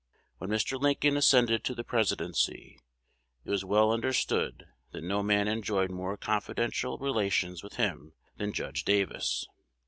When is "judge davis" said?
8.51-9.45